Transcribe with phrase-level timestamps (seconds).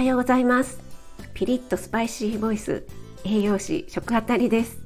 [0.00, 0.78] はようございます。
[1.34, 2.86] ピリッとスパイシーボイス
[3.22, 4.78] 栄養士しょくアタリです。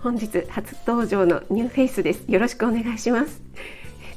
[0.00, 2.24] 本日初登場のニューフェイスです。
[2.26, 3.42] よろしくお願いします。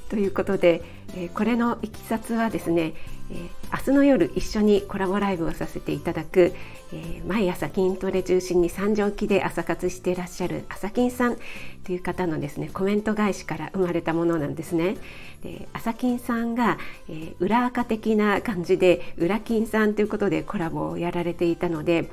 [0.09, 0.81] ということで、
[1.15, 2.93] えこれのいきさつはですね、
[3.31, 6.53] え明日の夜一緒にコラボライブをさせていただく、
[6.91, 11.37] え毎朝筋トレ中心に三畳期で朝活していらっしゃる朝筋さん
[11.83, 14.97] という方のですねコメント返しから生まれたものなんですね。
[15.43, 22.09] で朝筋さんが、えー、裏垢的な感じで裏筋さんということでコラボをやられていたので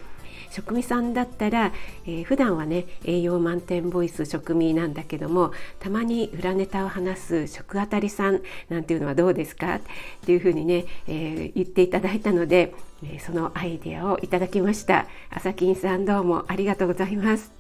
[0.51, 1.73] 食味さんだったら、
[2.07, 9.77] えー、普段はね栄養満点ボイス食味なんだけどもたまに裏ネタを話す食あたりさんなんていうのはどうですか？
[9.77, 9.81] っ
[10.25, 15.07] ていうふうにね、えー、言っていただいたので、えー、そのアイデアをいただきました。
[15.31, 17.53] 朝金さんどうもありがとうございます。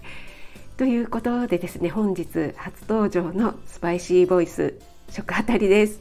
[0.76, 4.74] ということでですね本日初登場のスパイシーボイス
[5.10, 6.00] 食あたりです。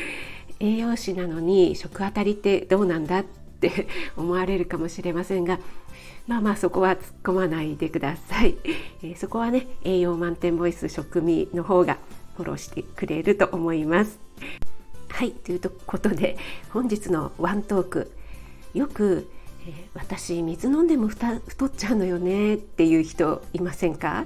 [0.60, 3.20] 栄養士なのに食あたりってどうなんだ？
[3.20, 5.58] ってって 思われるかもしれませんが
[6.26, 8.56] まあまあそこは突っ込まないでください、
[9.02, 11.98] えー、そこはね栄養満点ボイス食味の方が
[12.36, 14.18] フォローしてくれると思います。
[15.08, 16.38] はいということで
[16.70, 18.10] 本日のワントーク。
[18.72, 19.28] よく、
[19.66, 21.26] えー、私水飲んでも太
[21.66, 24.24] っちゃうのよねっていう人いませんか？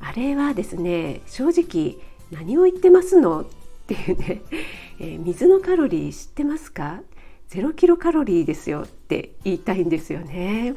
[0.00, 1.96] あれはですね正直
[2.30, 3.40] 何を言ってますの？
[3.42, 3.46] っ
[3.88, 4.42] ていうね、
[5.00, 7.00] えー、水のカロリー知ってますか？
[7.50, 10.74] 0キロカロリーですよって言いたいんですよね。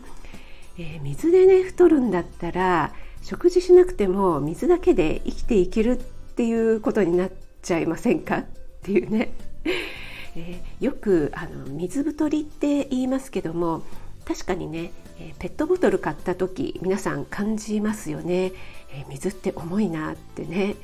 [0.78, 6.04] えー、水でね太るんだったら食事しなくても水だけで生きていけるっ
[6.36, 8.46] ていうことになっちゃいませんかっ
[8.82, 9.34] ていうね、
[10.36, 13.84] えー、よくあの水太りって言いますけども
[14.26, 18.52] 確かにね、えー、ペットボトル買った時皆さん感じますよね、
[18.92, 20.76] え水って重いなってね。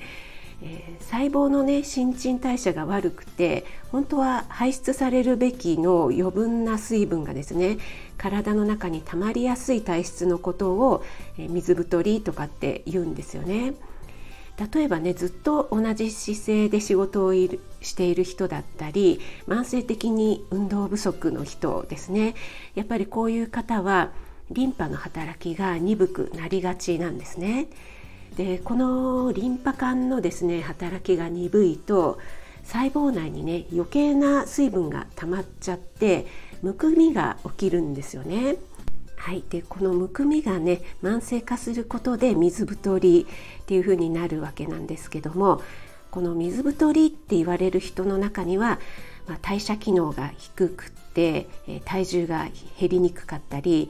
[0.62, 7.78] えー、細胞のね新陳代謝が悪くて本当は排出されるべきの余分な水分がですね
[8.18, 11.04] 体の中に溜まりやすい体質のことを、
[11.38, 13.74] えー、水太りとかって言うんですよね。
[14.74, 22.36] 例えばねずっと同じ姿勢で仕事をしている人だったり慢性的に運動不足の人ですね
[22.76, 24.12] やっぱりこういう方は
[24.52, 27.68] リンパの働きが鈍くなりがちなんですね。
[28.36, 32.20] でこのリンパ管のですね働きが鈍いと
[32.64, 36.28] 細胞内にね余計な水分が溜まっちゃって
[36.62, 38.58] むくみが起きるんですよね。
[39.16, 43.28] はい、でこのむくみがね慢性化することで水太り
[43.62, 45.62] っていう風になるわけなんですけども
[46.10, 48.80] この水太りって言われる人の中には、
[49.30, 52.48] まあ、代謝機能が低くて、え体重が
[52.80, 53.90] 減りにくかったり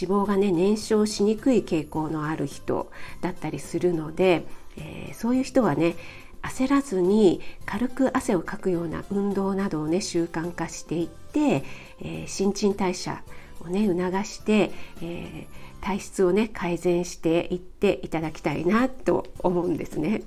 [0.00, 2.90] 脂肪がね燃焼しにくい傾向のある人
[3.20, 4.44] だったりするので、
[4.76, 5.94] えー、そういう人はね
[6.42, 11.64] 焦らずに軽く汗をかくような運動などをね習慣化していって、
[12.00, 13.22] えー、新陳代謝
[13.60, 14.72] をね促して、
[15.02, 20.22] えー、体質をね改善していっていただきたいなと思うんですね。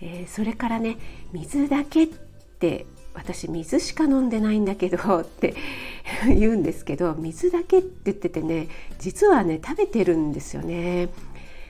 [0.00, 0.96] えー、それからね
[1.32, 2.08] 水だけっ
[2.58, 5.54] て私水しか飲んでないんだけどって
[6.26, 11.08] 言うんですけど水だけって言っててね実はね食べてるんですよね。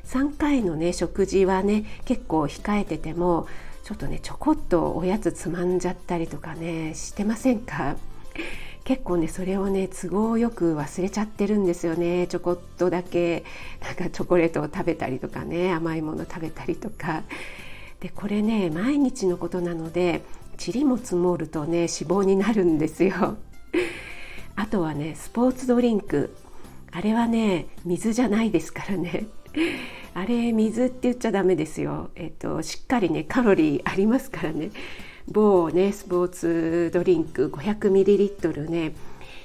[0.04, 3.46] 3回のね食事はね結構控えてても
[3.84, 7.96] ちょっとねちょこっとおやつつまんじゃったりとかねしてませんか？
[8.84, 12.26] 結構ねそれをね都合よく忘れちゃってるんですよね。
[12.26, 13.44] ちょこっとだけ。
[13.82, 17.22] なんかチョコレートを食べたりとかね甘いもの食べたりとか。
[18.00, 20.22] でこれね毎日のことなので
[20.66, 23.36] 塵も積もるとね脂肪になるんですよ。
[24.56, 26.34] あとはねスポーツドリンク。
[26.92, 29.26] あれはね水じゃないですからね。
[30.12, 32.10] あれ水って言っちゃダメですよ。
[32.14, 34.70] えっとしっかりねカロリーありますからね。
[35.28, 38.92] 某ねスポーツドリンク 500ml ね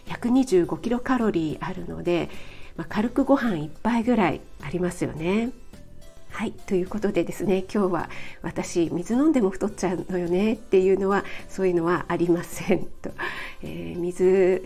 [0.07, 2.29] 125キロカロリーあるので、
[2.75, 5.51] まあ、軽くご飯1杯ぐらいありますよね。
[6.35, 8.09] はいということでですね今日は
[8.41, 13.09] 私水飲んでも太っちゃうのよねっていうのはそういうのはありませんと、
[13.63, 14.61] えー、水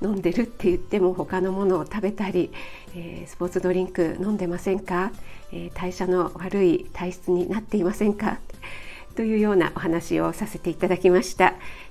[0.00, 2.50] 飲んでるって言っても他のものを食べたり、
[2.96, 5.12] えー、スポーツドリンク飲んでませんか、
[5.52, 8.38] えー、代謝の悪い体質になっていませんか？
[9.14, 11.50] というようなお話をさせていただきました。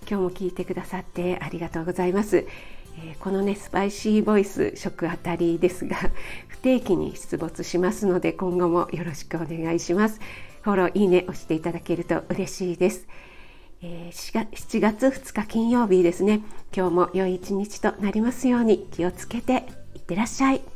[0.09, 2.47] 今日も聞いてくださってありがとうございます。
[2.97, 5.97] えこのねスパイシーボイス食あたりですが
[6.47, 10.19] 不定期に出没しますので今後もよろしくお願いします。
[10.61, 13.05] フォローいいね押していただけると嬉しいです、
[13.81, 16.41] えー、7月2日金曜日ですね。
[16.75, 20.72] 今日も良い一日となりますように気をつけていってらっしゃい。